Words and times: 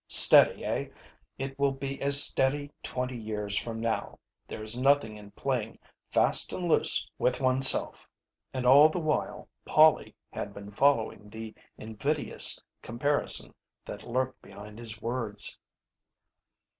Steady, 0.07 0.65
eh? 0.65 0.87
It 1.37 1.59
will 1.59 1.73
be 1.73 2.01
as 2.01 2.23
steady 2.23 2.71
twenty 2.81 3.15
years 3.19 3.55
from 3.55 3.79
now. 3.79 4.17
There 4.47 4.63
is 4.63 4.75
nothing 4.75 5.15
in 5.15 5.29
playing 5.29 5.77
fast 6.09 6.51
and 6.53 6.67
loose 6.67 7.07
with 7.19 7.39
oneself." 7.39 8.07
And 8.51 8.65
all 8.65 8.89
the 8.89 8.97
while 8.97 9.47
Polly 9.63 10.15
had 10.31 10.55
been 10.55 10.71
following 10.71 11.29
the 11.29 11.53
invidious 11.77 12.59
comparison 12.81 13.53
that 13.85 14.01
lurked 14.01 14.41
behind 14.41 14.79
his 14.79 14.99
words. 14.99 15.59